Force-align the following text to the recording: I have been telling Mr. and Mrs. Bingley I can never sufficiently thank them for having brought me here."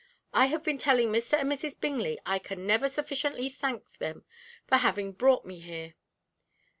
I 0.33 0.47
have 0.47 0.63
been 0.63 0.79
telling 0.79 1.09
Mr. 1.11 1.37
and 1.39 1.51
Mrs. 1.51 1.79
Bingley 1.79 2.19
I 2.25 2.39
can 2.39 2.65
never 2.65 2.89
sufficiently 2.89 3.49
thank 3.49 3.83
them 3.99 4.25
for 4.65 4.77
having 4.77 5.11
brought 5.11 5.45
me 5.45 5.59
here." 5.59 5.93